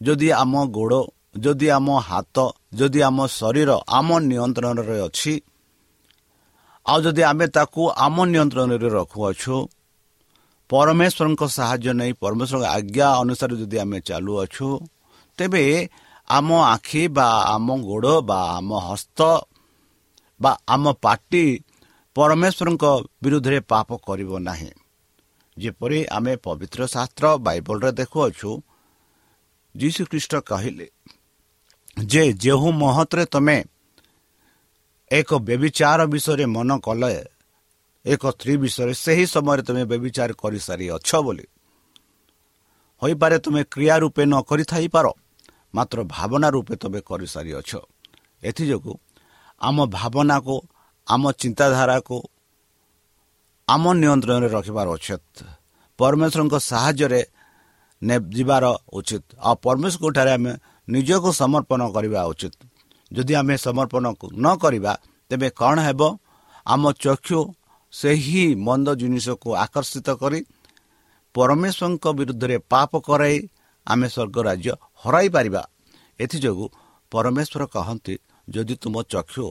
ଯଦି 0.01 0.29
ଆମ 0.43 0.53
ଗୋଡ଼ 0.77 1.01
ଯଦି 1.39 1.67
ଆମ 1.77 1.89
ହାତ 2.09 2.37
ଯଦି 2.75 3.01
ଆମ 3.09 3.19
ଶରୀର 3.39 3.71
ଆମ 3.89 4.09
ନିୟନ୍ତ୍ରଣରେ 4.31 4.97
ଅଛି 5.07 5.35
ଆଉ 6.87 6.99
ଯଦି 7.05 7.23
ଆମେ 7.31 7.47
ତାକୁ 7.57 7.83
ଆମ 8.05 8.17
ନିୟନ୍ତ୍ରଣରେ 8.33 8.89
ରଖୁଅଛୁ 8.99 9.57
ପରମେଶ୍ୱରଙ୍କ 10.71 11.43
ସାହାଯ୍ୟ 11.57 11.93
ନେଇ 12.01 12.13
ପରମେଶ୍ୱରଙ୍କ 12.23 12.67
ଆଜ୍ଞା 12.77 13.07
ଅନୁସାରେ 13.23 13.55
ଯଦି 13.61 13.77
ଆମେ 13.85 13.99
ଚାଲୁଅଛୁ 14.09 14.69
ତେବେ 15.39 15.65
ଆମ 16.31 16.49
ଆଖି 16.75 17.03
ବା 17.09 17.29
ଆମ 17.55 17.69
ଗୋଡ଼ 17.83 18.15
ବା 18.21 18.39
ଆମ 18.57 18.71
ହସ୍ତ 18.89 19.19
ବା 20.41 20.53
ଆମ 20.69 20.85
ପାଟି 21.05 21.45
ପରମେଶ୍ୱରଙ୍କ 22.17 22.85
ବିରୁଦ୍ଧରେ 23.23 23.59
ପାପ 23.61 23.89
କରିବ 24.07 24.33
ନାହିଁ। 24.39 24.71
ଯେପରି 25.57 26.01
ଆମେ 26.07 26.35
ପବିତ୍ର 26.37 26.81
ଶାସ୍ତ୍ର 26.95 27.25
ବାଇବଲରେ 27.47 27.91
ଦେଖୁଅଛୁ 27.93 28.51
ଯୀଶୁଖ୍ରୀଷ୍ଟ 29.75 30.33
କହିଲେ 30.51 30.87
ଯେ 32.07 32.23
ଯେଉଁ 32.43 32.69
ମହତରେ 32.73 33.25
ତୁମେ 33.25 33.59
ଏକ 35.11 35.31
ବ୍ୟବିଚାର 35.49 36.01
ବିଷୟରେ 36.13 36.47
ମନ 36.47 36.71
କଲେ 36.79 37.15
ଏକ 38.05 38.23
ସ୍ତ୍ରୀ 38.31 38.55
ବିଷୟରେ 38.63 38.95
ସେହି 39.05 39.25
ସମୟରେ 39.35 39.63
ତୁମେ 39.63 39.83
ବ୍ୟବିଚାର 39.91 40.31
କରିସାରିଅଛ 40.43 41.09
ବୋଲି। 41.27 41.47
ହୋଇପାରେ 43.03 43.37
ତୁମେ 43.39 43.63
କ୍ରିୟା 43.73 43.97
ରୂପେ 44.03 44.23
ନ 44.27 44.35
କରିଥାଇପାର। 44.49 45.07
ମାତ୍ର 45.79 45.99
ଭାବନା 46.15 46.49
ରୂପେ 46.55 46.75
ତୁମେ 46.83 47.01
କରିସାରିଅଛ। 47.09 47.71
ଏଥିଯୋଗୁଁ 48.49 48.95
ଆମ 49.61 49.77
ଭାବନାକୁ 49.99 50.57
ଆମ 51.07 51.23
ଚିନ୍ତାଧାରାକୁ 51.43 52.17
ଆମ 53.69 53.85
ନିୟନ୍ତ୍ରଣରେ 54.01 54.49
ରଖିବାର 54.57 54.87
ଉଚିତ। 54.97 55.37
ପରମେଶ୍ୱରଙ୍କ 55.99 56.55
ସାହାଯ୍ୟରେ 56.71 57.21
ଯିବାର 58.37 58.65
ଉଚିତ। 58.99 59.25
ଆଉ 59.47 59.55
ପରମେଶ୍ୱରଙ୍କଠାରେ 59.65 60.33
ଆମେ 60.39 60.53
ନିଜକୁ 60.89 61.29
ସମର୍ପଣ 61.41 61.81
କରିବା 61.97 62.21
ଉଚିତ। 62.33 62.57
ଯଦି 63.11 63.33
ଆମେ 63.41 63.55
ସମର୍ପଣ 63.67 64.05
ନ 64.45 64.47
କରିବା 64.63 64.93
ତେବେ 65.31 65.49
କ'ଣ 65.61 65.77
ହେବ? 65.87 66.01
ଆମ 66.67 66.83
ଚକ୍ଷୁ 67.05 67.41
ସେହି 67.93 68.45
ମନ୍ଦ 68.67 68.89
ଜିନିଷକୁ 69.01 69.49
ଆକର୍ଷିତ 69.65 70.09
କରି 70.23 70.41
ପରମେଶ୍ୱରଙ୍କ 71.35 72.05
ବିରୁଦ୍ଧରେ 72.19 72.57
ପାପ 72.73 72.93
କରାଇ 73.09 73.37
ଆମେ 73.87 74.07
ସ୍ୱର୍ଗ 74.15 74.37
ରାଜ୍ୟ 74.49 74.73
ହରାଇ 75.01 75.29
ପାରିବା 75.29 75.63
ଏଥିଯୋଗୁଁ 76.21 76.67
ପରମେଶ୍ୱର 77.13 77.63
କହନ୍ତି 77.75 78.15
ଯଦି 78.49 78.75
ତୁମ 78.83 78.95
ଚକ୍ଷୁ 79.13 79.47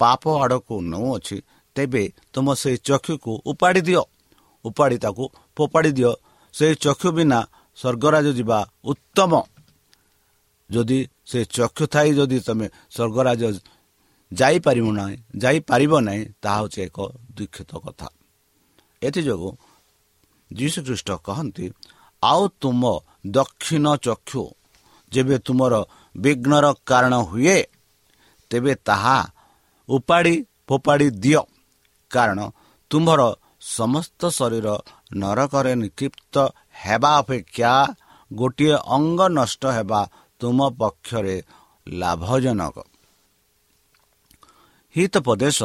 ପାପ 0.00 0.22
ଆଡ଼କୁ 0.42 0.74
ନେଉଅଛି 0.82 1.36
ତେବେ 1.76 2.02
ତୁମ 2.32 2.46
ସେହି 2.54 2.78
ଚକ୍ଷୁକୁ 2.88 3.32
ଉପାଡ଼ି 3.50 3.80
ଦିଅ। 3.88 4.02
ଉପାଡ଼ି 4.64 4.96
ତାକୁ 4.98 5.24
ଫୋପାଡ଼ି 5.56 5.90
ଦିଅ। 5.98 6.12
ସେହି 6.54 6.74
ଚକ୍ଷୁ 6.84 7.08
ବିନା 7.16 7.38
ସ୍ୱର୍ଗରାଜ 7.78 8.26
ଯିବା 8.38 8.58
ଉତ୍ତମ। 8.84 9.32
ଯଦି 10.70 10.98
ସେ 11.26 11.38
ଚକ୍ଷୁ 11.56 11.84
ଥାଇ 11.86 12.10
ଯଦି 12.18 12.38
ତୁମେ 12.40 12.66
ସ୍ୱର୍ଗରାଜ 12.94 13.42
ଯାଇପାରିବ 14.32 14.86
ନାହିଁ 14.98 15.16
ଯାଇପାରିବ 15.42 15.92
ନାହିଁ 16.00 16.22
ତାହା 16.42 16.58
ହେଉଛି 16.58 16.78
ଏକ 16.86 16.98
ଦୁଃଖିତ 17.36 17.70
କଥା। 17.84 18.06
ଏଥିଯୋଗୁଁ 19.02 19.50
ଯୀଶୁଖ୍ରୀଷ୍ଟ 20.50 21.08
କହନ୍ତି 21.26 21.64
ଆଉ 22.22 22.42
ତୁମ 22.60 22.82
ଦକ୍ଷିଣ 23.28 23.86
ଚକ୍ଷୁ 24.06 24.42
ଯେବେ 25.12 25.36
ତୁମର 25.38 25.74
ବିଘ୍ନର 26.16 26.66
କାରଣ 26.86 27.14
ହୁଏ 27.22 27.58
ତେବେ 28.50 28.72
ତାହା 28.86 29.18
ଉପାଡ଼ି 29.88 30.34
ଫୋପାଡ଼ି 30.68 31.08
ଦିଅ। 31.22 31.42
କାରଣ 32.10 32.38
ତୁମ୍ଭର 32.90 33.20
ସମସ୍ତ 33.76 34.20
ଶରୀର 34.28 34.66
ନରକରେ 35.16 35.72
ନିକ୍ଷିପ୍ତ 35.74 36.34
ହେବା 36.84 37.10
ଅପେକ୍ଷା 37.18 37.72
ଗୋଟିଏ 38.30 38.76
ଅଙ୍ଗ 38.96 39.20
ନଷ୍ଟ 39.28 39.62
ହେବା 39.66 40.00
ତୁମ 40.40 40.58
ପକ୍ଷରେ 40.78 41.36
ଲାଭଜନକ। 41.86 42.76
ହିତପଦେଶ 44.96 45.58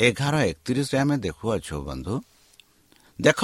ଏଗାର 0.00 0.34
ଏକତିରିଶରେ 0.50 0.98
ଆମେ 1.00 1.16
ଦେଖୁଅଛୁ 1.16 1.76
ବନ୍ଧୁ। 1.84 2.14
ଦେଖ 3.18 3.40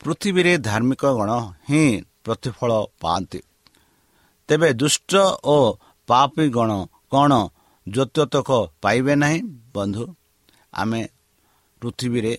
ପୃଥିବୀରେ 0.00 0.52
ଧାର୍ମିକ 0.58 1.02
ଗଣ 1.18 1.30
ହିଁ 1.68 1.84
ପ୍ରତିଫଳ 2.24 2.70
ପାଆନ୍ତି। 3.00 3.40
ତେବେ 4.48 4.68
ଦୁଷ୍ଟ 4.72 5.12
ଓ 5.44 5.56
ପାପୀ 6.08 6.44
ଗଣ 6.48 6.70
କ'ଣ 7.12 7.32
ଜ୍ୟୋତକ 7.86 8.50
ପାଇବେ 8.82 9.14
ନାହିଁ? 9.14 9.38
ବନ୍ଧୁ 9.74 10.04
ଆମେ 10.72 11.00
ପୃଥିବୀରେ 11.82 12.32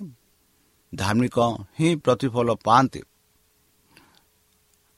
ଧାର୍ମିକ 0.94 1.38
ହିଁ 1.80 1.90
ପ୍ରତିଫଳ 1.96 2.48
ପାଆନ୍ତି। 2.66 3.02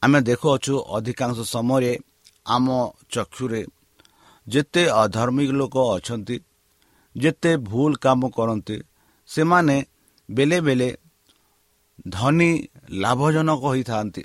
ଆମେ 0.01 0.19
ଦେଖୁଅଛୁ 0.21 0.73
ଅଧିକାଂଶ 0.97 1.37
ସମୟରେ 1.53 1.93
ଆମ 2.45 2.67
ଚକ୍ଷୁରେ 3.09 3.61
ଯେତେ 4.47 4.83
ଅଧର୍ମିକ 5.03 5.51
ଲୋକ 5.51 5.75
ଅଛନ୍ତି 5.95 6.35
ଯେତେ 7.15 7.51
ଭୁଲ 7.69 7.91
କାମ 7.95 8.21
କରନ୍ତି 8.29 8.77
ସେମାନେ 9.29 9.77
ବେଳେ 10.29 10.57
ବେଳେ 10.61 10.89
ଧନୀ 12.09 12.51
ଲାଭଜନକ 12.93 13.61
ହୋଇଥାନ୍ତି। 13.63 14.23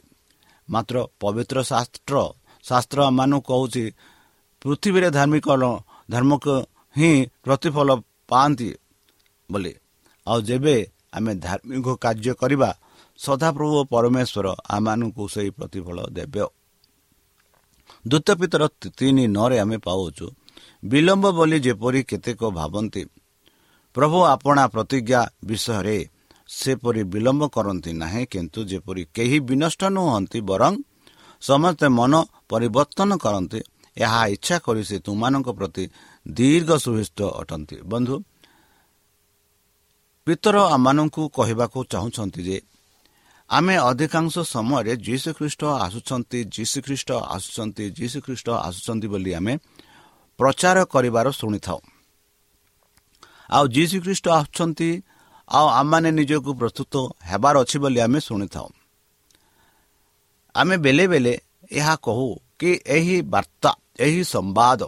ମାତ୍ର 0.69 0.97
ପବିତ୍ର 1.21 1.57
ଶାସ୍ତ୍ର 1.63 2.17
ଶାସ୍ତ୍ର 2.67 2.99
ଆମମାନଙ୍କୁ 3.11 3.41
କହୁଛି 3.51 3.85
ପୃଥିବୀରେ 4.63 5.09
ଧାର୍ମିକ 5.19 5.47
ଧର୍ମକୁ 6.11 6.55
ହିଁ 6.97 7.13
ପ୍ରତିଫଳ 7.45 7.89
ପାଆନ୍ତି 8.31 8.69
ବୋଲି। 9.51 9.73
ଆଉ 10.27 10.39
ଯେବେ 10.49 10.77
ଆମେ 11.17 11.33
ଧାର୍ମିକ 11.47 11.87
କାର୍ଯ୍ୟ 12.05 12.33
କରିବା 12.41 12.71
ସଦାପ୍ରଭୁ 13.19 13.79
ପରମେଶ୍ୱର 13.93 14.47
ଆମମାନଙ୍କୁ 14.77 15.23
ସେହି 15.35 15.51
ପ୍ରତିଫଳ 15.59 15.99
ଦେବେ। 16.17 16.45
ଦ୍ୱିତୀୟ 18.05 18.35
ପିତର 18.41 18.63
ତିନି 18.99 19.25
ନରେ 19.37 19.57
ଆମେ 19.65 19.77
ପାଉଛୁ 19.87 20.27
ବିଳମ୍ବ 20.83 21.25
ବୋଲି 21.39 21.59
ଯେପରି 21.67 22.01
କେତେକ 22.11 22.41
ଭାବନ୍ତି 22.59 23.03
ପ୍ରଭୁ 23.95 24.19
ଆପଣା 24.35 24.65
ପ୍ରତିଜ୍ଞା 24.75 25.21
ବିଷୟରେ 25.49 25.99
ସେପରି 26.49 27.03
ବିଳମ୍ବ 27.13 27.43
କରନ୍ତି 27.55 27.93
ନାହିଁ 28.03 28.25
କିନ୍ତୁ 28.33 28.61
ଯେପରି 28.71 29.03
କେହି 29.17 29.39
ବିନଷ୍ଟ 29.49 29.83
ନୁହନ୍ତି 29.97 30.41
ବରଂ 30.51 30.73
ସମସ୍ତେ 31.43 31.87
ମନ 31.89 32.13
ପରିବର୍ତ୍ତନ 32.49 33.11
କରନ୍ତି। 33.17 33.61
ଏହା 33.97 34.21
ଇଚ୍ଛା 34.27 34.57
କରି 34.65 34.83
ସେ 34.85 34.97
ତୁମମାନଙ୍କ 34.99 35.49
ପ୍ରତି 35.59 35.85
ଦୀର୍ଘ 36.27 36.71
ସୁବିଷ୍ଟ 36.85 37.19
ଅଟନ୍ତି। 37.41 37.77
ବନ୍ଧୁ 37.85 38.17
ପିତର 40.27 40.57
ଆମମାନଙ୍କୁ 40.75 41.23
କହିବାକୁ 41.29 41.79
ଚାହୁଁଛନ୍ତି 41.93 42.41
ଯେ 42.49 42.59
ଆମେ 43.51 43.75
ଅଧିକାଂଶ 43.91 44.35
ସମୟରେ 44.55 44.93
ଯୀଶୁଖ୍ରୀଷ୍ଟ 45.07 45.63
ଆସୁଛନ୍ତି 45.87 46.39
ଯୀଶୁଖ୍ରୀଷ୍ଟ 46.57 47.11
ଆସୁଛନ୍ତି 47.37 47.85
ଯୀଶୁଖ୍ରୀଷ୍ଟ 47.99 48.49
ଆସୁଛନ୍ତି 48.69 49.07
ବୋଲି 49.09 49.31
ଆମେ 49.39 49.55
ପ୍ରଚାର 50.39 50.77
କରିବାର 50.85 51.27
ଶୁଣିଥାଉ। 51.31 51.81
ଆଉ 53.51 53.65
ଯୀଶୁଖ୍ରୀଷ୍ଟ 53.67 54.27
ଆସୁଛନ୍ତି 54.41 54.91
ଆଉ 55.49 55.67
ଆମମାନେ 55.81 56.11
ନିଜକୁ 56.11 56.51
ପ୍ରସ୍ତୁତ 56.61 56.95
ହେବାର 57.31 57.55
ଅଛି 57.63 57.77
ବୋଲି 57.79 57.99
ଆମେ 58.01 58.19
ଶୁଣିଥାଉ। 58.21 58.69
ଆମେ 60.57 60.77
ବେଳେ 60.77 61.33
ଏହା 61.71 61.95
କହୁ 61.97 62.29
କି 62.59 62.71
ଏହି 62.97 63.17
ବାର୍ତ୍ତା 63.33 63.71
ଏହି 64.01 64.23
ସମ୍ବାଦ 64.35 64.81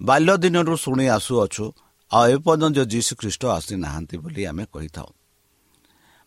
ବାଲ୍ୟ 0.00 0.32
ଦିନରୁ 0.36 0.74
ଶୁଣି 0.76 1.06
ଆସୁଅଛୁ 1.08 1.64
ଆଉ 2.10 2.24
ଏପର୍ଯ୍ୟନ୍ତ 2.34 2.78
ଯୀଶୁଖ୍ରୀଷ୍ଟ 2.92 3.42
ଆସିନାହାନ୍ତି 3.58 4.16
ବୋଲି 4.16 4.42
ଆମେ 4.46 4.64
କହିଥାଉ। 4.74 5.08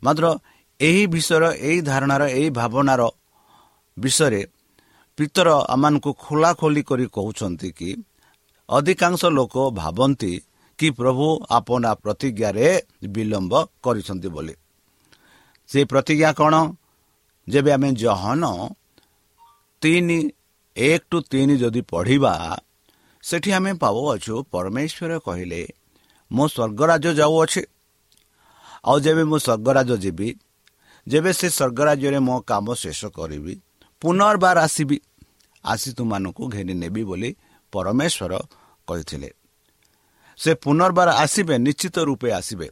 ମାତ୍ର 0.03 0.25
ଏହି 0.79 1.03
ବିଷୟର 1.07 1.45
ଏହି 1.59 1.79
ଧାରଣାର 1.81 2.23
ଏହି 2.29 2.49
ଭାବନାର 2.49 3.01
ବିଷୟରେ 3.97 4.41
ପିତର 5.17 5.49
ଆମମାନଙ୍କୁ 5.73 6.11
ଖୋଲାଖୋଲି 6.13 6.81
କରି 6.83 7.05
କହୁଛନ୍ତି 7.07 7.69
କି 7.71 7.89
ଅଧିକାଂଶ 8.69 9.21
ଲୋକ 9.37 9.55
ଭାବନ୍ତି 9.71 10.33
କି 10.79 10.87
ପ୍ରଭୁ 10.89 11.27
ଆପଣା 11.49 11.91
ପ୍ରତିଜ୍ଞାରେ 11.93 12.67
ବିଳମ୍ବ 13.07 13.53
କରିଛନ୍ତି 13.83 14.29
ବୋଲି। 14.29 14.55
ସେ 15.69 15.79
ପ୍ରତିଜ୍ଞା 15.85 16.31
କ'ଣ? 16.33 16.55
ଯେବେ 17.49 17.71
ଆମେ 17.71 17.89
ଜହନ 18.01 18.43
ତିନି 19.81 20.19
ଏକ 20.75 21.01
ଟୁ 21.09 21.17
ତିନି 21.31 21.53
ଯଦି 21.57 21.81
ପଢ଼ିବା 21.91 22.33
ସେଠି 23.23 23.49
ଆମେ 23.51 23.71
ପାଉଅଛୁ 23.83 24.33
ପରମେଶ୍ୱର 24.51 25.11
କହିଲେ 25.27 25.61
ମୁଁ 26.31 26.45
ସ୍ୱର୍ଗରାଜ 26.47 27.05
ଯାଉଅଛି 27.19 27.61
ଆଉ 28.85 28.97
ଯେବେ 29.05 29.23
ମୁଁ 29.31 29.37
ସ୍ୱର୍ଗରାଜ 29.45 29.89
ଯିବି 30.03 30.29
ଯେବେ 31.07 31.31
ସେ 31.33 31.47
ସ୍ୱର୍ଗରାଜ୍ୟରେ 31.49 32.19
ମୋ 32.19 32.35
କାମ 32.49 32.65
ଶେଷ 32.73 33.01
କରିବି 33.17 33.53
ପୁନର୍ବାର 34.01 34.57
ଆସିବି 34.67 34.97
ଆସି 35.63 35.89
ତୁମମାନଙ୍କୁ 35.93 36.43
ଘେନି 36.47 36.73
ନେବି 36.73 37.03
ବୋଲି 37.03 37.29
ପରମେଶ୍ୱର 37.73 38.33
କହିଥିଲେ। 38.87 39.29
ସେ 40.39 40.51
ପୁନର୍ବାର 40.63 41.09
ଆସିବେ 41.23 41.55
ନିଶ୍ଚିତ 41.57 41.97
ରୂପେ 41.99 42.29
ଆସିବେ। 42.31 42.67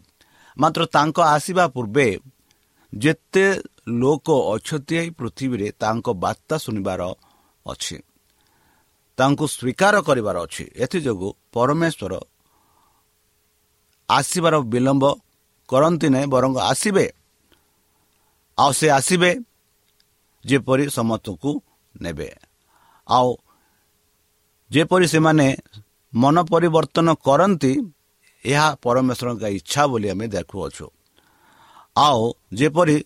ମାତ୍ର 0.58 0.82
ତାଙ୍କ 0.96 1.18
ଆସିବା 1.36 1.66
ପୂର୍ବେ 1.68 2.08
ଯେତେ 2.94 3.46
ଲୋକ 3.88 4.28
ଅଛନ୍ତି 4.54 4.96
ଏହି 4.96 5.10
ପୃଥିବୀରେ 5.10 5.72
ତାଙ୍କ 5.80 6.10
ବାର୍ତ୍ତା 6.14 6.58
ଶୁଣିବାର 6.58 7.02
ଅଛି। 7.68 7.98
ତାଙ୍କୁ 9.18 9.46
ସ୍ୱୀକାର 9.48 10.02
କରିବାର 10.02 10.38
ଅଛି। 10.44 10.66
ଏଥିଯୋଗୁଁ 10.76 11.34
ପରମେଶ୍ୱର 11.54 12.14
ଆସିବାର 14.10 14.60
ବିଳମ୍ବ 14.60 15.16
କରନ୍ତି 15.68 16.10
ନାହିଁ 16.10 16.28
ବରଂ 16.28 16.52
ଆସିବେ। 16.58 17.14
ଆଉ 18.60 18.72
ସେ 18.72 18.90
ଆସିବେ 18.90 19.32
ଯେପରି 20.46 20.90
ସମସ୍ତଙ୍କୁ 20.90 21.62
ନେବେ। 22.02 22.36
ଆଉ 23.10 23.30
ଯେପରି 24.72 25.08
ସେମାନେ 25.08 25.58
ମନ 26.14 26.44
ପରିବର୍ତ୍ତନ 26.44 27.14
କରନ୍ତି 27.14 27.74
ଏହା 28.46 28.76
ପରମେଶ୍ୱରଙ୍କ 28.84 29.44
ଇଚ୍ଛା 29.44 29.88
ବୋଲି 29.88 30.10
ଆମେ 30.10 30.28
ଦେଖୁଅଛୁ। 30.28 30.88
ଆଉ 31.98 32.34
ଯେପରି 32.54 33.06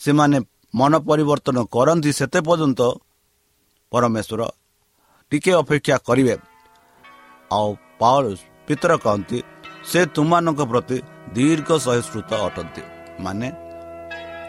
ସେମାନେ 0.00 0.38
ମନ 0.78 0.92
ପରିବର୍ତ୍ତନ 1.08 1.58
କରନ୍ତି 1.74 2.10
ସେତେ 2.18 2.40
ପର୍ଯ୍ୟନ୍ତ 2.48 2.80
ପରମେଶ୍ୱର 3.92 4.40
ଟିକେ 5.32 5.52
ଅପେକ୍ଷା 5.62 5.96
କରିବେ। 6.08 6.34
ଆଉ 7.50 7.70
ପାଉଲ 8.00 8.26
ପିତର 8.66 8.92
କହନ୍ତି 9.04 9.38
ସେ 9.90 10.00
ତୁମମାନଙ୍କ 10.14 10.60
ପ୍ରତି 10.70 10.96
ଦୀର୍ଘ 11.34 11.68
ସହିଷ୍ଣୁତ 11.86 12.30
ଅଟନ୍ତି। 12.46 12.82
ମାନେ 13.24 13.48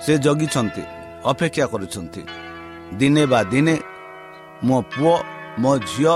ସେ 0.03 0.13
ଜଗିଛନ୍ତି 0.25 0.83
ଅପେକ୍ଷା 1.31 1.65
କରୁଛନ୍ତି। 1.73 2.21
ଦିନେ 2.99 3.23
ବା 3.31 3.39
ଦିନେ 3.53 3.75
ମୋ 4.67 4.77
ପୁଅ 4.93 5.15
ମୋ 5.61 5.71
ଝିଅ 5.89 6.15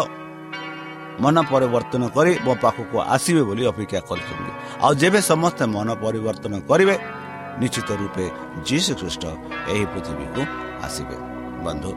ମନ 1.24 1.36
ପରିବର୍ତ୍ତନ 1.52 2.04
କରି 2.16 2.32
ମୋ 2.46 2.54
ପାଖକୁ 2.64 2.96
ଆସିବେ 3.16 3.42
ବୋଲି 3.50 3.64
ଅପେକ୍ଷା 3.72 4.00
କରିଛନ୍ତି। 4.10 4.52
ଆଉ 4.84 4.92
ଯେବେ 5.02 5.20
ସମସ୍ତେ 5.32 5.64
ମନ 5.76 5.90
ପରିବର୍ତ୍ତନ 6.04 6.54
କରିବେ 6.70 6.96
ନିଶ୍ଚିତ 7.62 7.90
ରୂପେ 8.02 8.26
ଯୀଶୁ 8.68 8.92
ଖ୍ରୀଷ୍ଟ 9.00 9.24
ଏହି 9.74 9.86
ପୃଥିବୀକୁ 9.94 10.42
ଆସିବେ 10.86 11.18
ବନ୍ଧୁ 11.66 11.92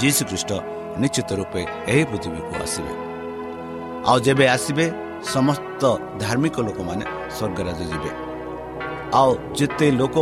ଯୀଶୁ 0.00 0.22
ଖ୍ରୀଷ୍ଟ 0.30 0.50
ନିଶ୍ଚିତ 1.02 1.30
ରୂପେ 1.40 1.60
ଏହି 1.92 2.04
ପୃଥିବୀକୁ 2.10 2.52
ଆସିବେ 2.64 2.92
ଆଉ 4.08 4.18
ଯେବେ 4.26 4.46
ଆସିବେ 4.56 4.86
ସମସ୍ତ 5.34 5.82
ଧାର୍ମିକ 6.22 6.56
ଲୋକମାନେ 6.66 7.04
ସ୍ୱର୍ଗରାଜ 7.36 7.80
ଯିବେ। 7.90 8.10
ଆଉ 9.20 9.30
ଯେତେ 9.58 9.86
ଲୋକ 10.00 10.16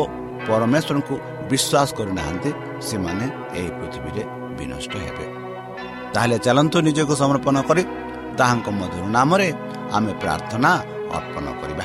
ପରମେଶ୍ୱରଙ୍କୁ 0.49 1.15
ବିଶ୍ୱାସ 1.51 1.89
କରିନାହାନ୍ତି 1.99 2.51
ସେମାନେ 2.89 3.27
ଏହି 3.59 3.71
ପୃଥିବୀରେ 3.79 4.23
ବିନଷ୍ଟ 4.59 4.93
ହେବେ। 5.05 5.27
ତାହେଲେ 6.15 6.37
ଚାଲନ୍ତୁ 6.47 6.79
ନିଜକୁ 6.89 7.15
ସମର୍ପଣ 7.23 7.57
କରି 7.69 7.83
ତାହାଙ୍କ 8.39 8.67
ମଧୁର 8.81 9.05
ନାମରେ 9.17 9.49
ଆମେ 9.97 10.13
ପ୍ରାର୍ଥନା 10.23 10.71
ଅର୍ପଣ 11.19 11.47
କରିବା। 11.61 11.85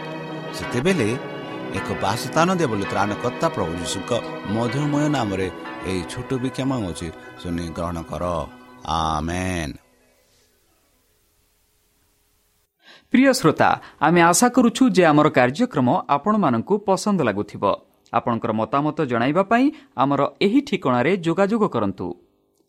ସେତେବେଳେ 0.57 1.09
ଏକ 1.79 1.87
ବାସସ୍ଥାନ 2.03 2.49
ଦିଅ 2.59 2.67
ବୋଲି 2.71 2.85
ତ୍ରାଣକର୍ତ୍ତା 2.91 3.47
ପ୍ରଭୁ 3.55 3.71
ଯୀଶୁଙ୍କ 3.81 4.11
ମଧୁମୟ 4.55 5.05
ନାମରେ 5.15 5.47
ଏହି 5.89 6.01
ଛୋଟ 6.11 6.29
ବିକ୍ଷମ 6.43 6.71
ଅଛି 6.89 7.07
ଶୁଣି 7.41 7.65
ଗ୍ରହଣ 7.77 7.97
କର। 8.11 8.23
ଆମେନ୍। 8.95 9.73
ପ୍ରିୟ 13.13 13.31
ଶ୍ରୋତା 13.39 13.69
ଆମେ 14.01 14.21
ଆଶା 14.21 14.47
କରୁଛୁ 14.55 14.83
ଯେ 14.95 15.03
ଆମର 15.11 15.27
କାର୍ଯ୍ୟକ୍ରମ 15.37 15.87
ଆପଣମାନଙ୍କୁ 16.15 16.75
ପସନ୍ଦ 16.87 17.19
ଲାଗୁଥିବ। 17.27 17.63
ଆପଣଙ୍କର 18.13 18.51
ମତାମତ 18.51 18.97
ଜଣାଇବା 19.11 19.43
ପାଇଁ 19.51 19.65
ଆମର 19.95 20.21
ଏହି 20.45 20.59
ଠିକଣାରେ 20.67 21.11
ଯୋଗାଯୋଗ 21.25 21.63
କରନ୍ତୁ। 21.75 22.07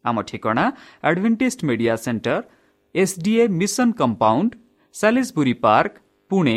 ଆମ 0.05 0.17
ଠିକଣା 0.29 0.65
Adventist 1.09 1.61
media 1.69 1.95
centre 2.05 2.43
SDA 2.95 3.45
mission 3.61 3.89
compound 4.01 4.51
Salisbury 4.95 5.55
park 5.65 5.95
Pune 6.31 6.57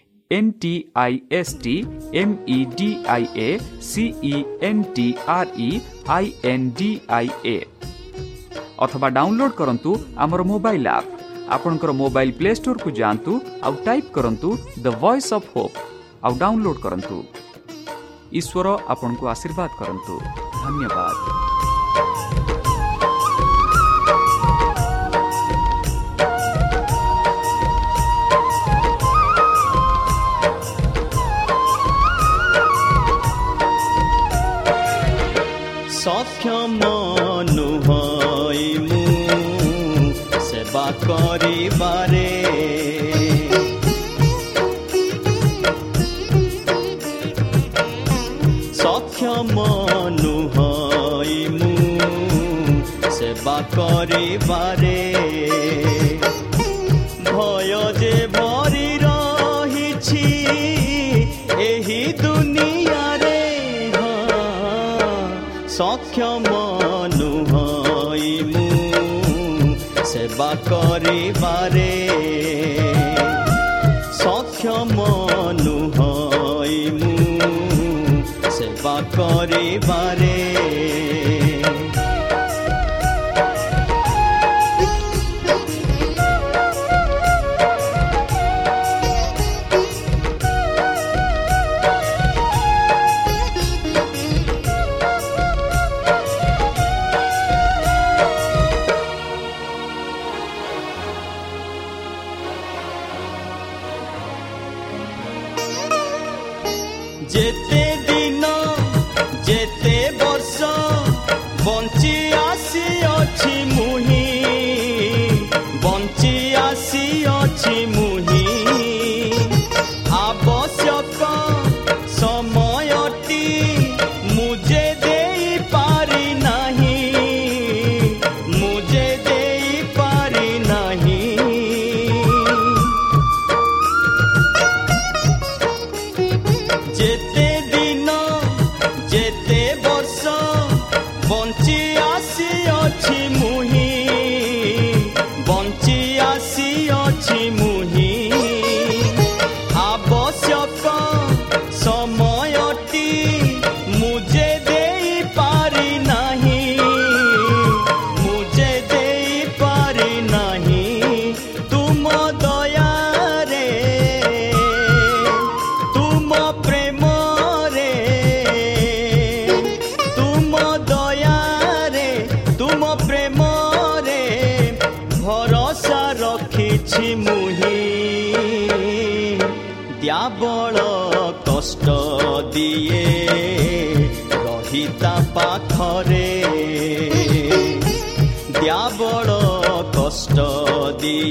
D 2.77 2.87
I 3.07 3.25
A 3.37 3.49
C E 3.87 4.33
N 4.61 4.83
T 4.95 5.07
R 5.29 5.49
E 5.59 5.69
I 6.09 6.25
N 6.51 6.67
D 6.77 6.89
I 7.17 7.27
A 7.45 7.57
ଅଥବା 8.85 9.07
ଡାଉନଲୋଡ୍ 9.17 9.55
କରନ୍ତୁ 9.59 9.91
ଆମର 10.17 10.41
ମୋବାଇଲ୍ 10.51 10.87
ଆପ୍ 10.93 11.09
ଆପଣଙ୍କର 11.55 11.91
ମୋବାଇଲ୍ 12.01 12.33
ପ୍ଲେ 12.39 12.51
ଷ୍ଟୋରକୁ 12.59 12.89
ଯାଆନ୍ତୁ 12.99 13.31
ଆଉ 13.65 13.73
ଟାଇପ୍ 13.85 14.09
କରନ୍ତୁ 14.17 14.49
ଦ 14.83 14.87
ଭଏସ୍ 15.01 15.31
ଅଫ୍ 15.37 15.47
ହୋପ୍ 15.53 15.77
ଆଉ 16.25 16.33
download 16.41 16.79
କରନ୍ତୁ 16.85 17.17
ଈଶ୍ୱର 18.39 18.67
ଆପଣଙ୍କୁ 18.93 19.23
ଆଶୀର୍ବାଦ 19.33 19.71
କରନ୍ତୁ 19.79 20.13
ଧନ୍ୟବାଦ 20.63 21.50
come. 36.41 36.81
on. 36.81 36.90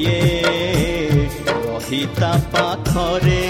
হয়ে 0.00 0.20
রহিতা 1.46 2.32
পাথরে। 2.52 3.44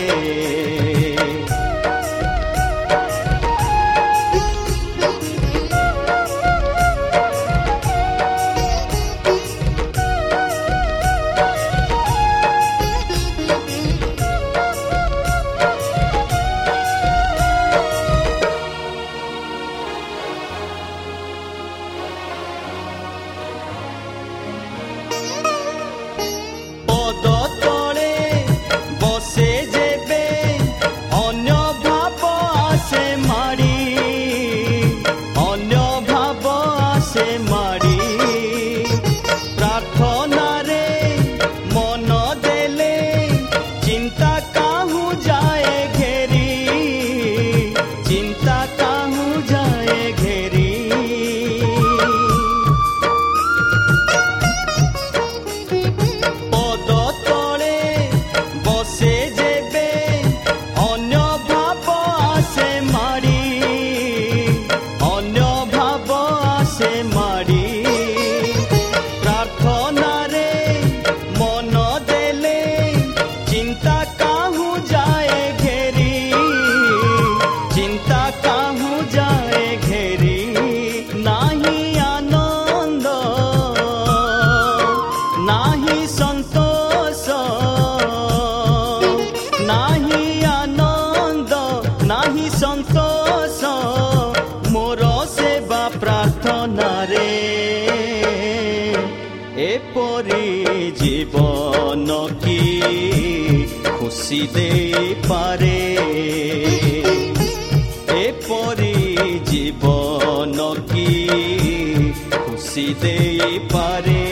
মুর্শিদেই 112.71 113.41
পারে 113.73 114.25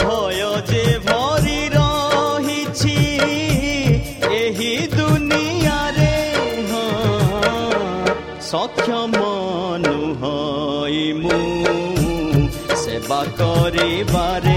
ভয় 0.00 0.42
যে 0.70 0.84
ভরি 1.06 1.62
রহিছি 1.76 2.98
ଏହି 4.38 4.74
ଦୁନିଆରେ 4.94 6.18
ସକ୍ଷମ 8.50 9.18
ନୁହଁ 9.84 10.36
ମୁଁ 11.22 11.42
ସେବା 12.82 13.20
କରିବାରେ 13.40 14.53